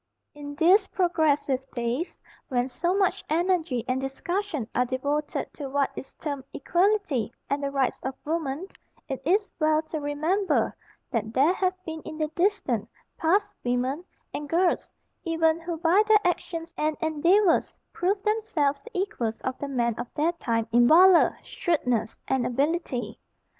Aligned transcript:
In 0.33 0.55
these 0.55 0.87
progressive 0.87 1.61
days, 1.75 2.23
when 2.47 2.69
so 2.69 2.97
much 2.97 3.23
energy 3.29 3.85
and 3.87 4.01
discussion 4.01 4.67
are 4.73 4.83
devoted 4.83 5.53
to 5.53 5.69
what 5.69 5.91
is 5.95 6.15
termed 6.15 6.43
equality 6.53 7.31
and 7.51 7.61
the 7.61 7.69
rights 7.69 7.99
of 8.01 8.15
woman, 8.25 8.65
it 9.07 9.21
is 9.25 9.51
well 9.59 9.83
to 9.83 9.99
remember 9.99 10.75
that 11.11 11.33
there 11.35 11.53
have 11.53 11.75
been 11.85 12.01
in 12.01 12.17
the 12.17 12.29
distant 12.29 12.89
past 13.15 13.53
women, 13.63 14.03
and 14.33 14.49
girls 14.49 14.91
even, 15.23 15.59
who 15.59 15.77
by 15.77 16.01
their 16.07 16.17
actions 16.25 16.73
and 16.77 16.97
endeavors 16.99 17.77
proved 17.93 18.23
themselves 18.25 18.81
the 18.81 18.97
equals 18.97 19.39
of 19.41 19.55
the 19.59 19.67
men 19.67 19.93
of 19.99 20.11
their 20.15 20.31
time 20.31 20.67
in 20.71 20.87
valor, 20.87 21.37
shrewdness, 21.43 22.17
and 22.27 22.47
ability. 22.47 23.19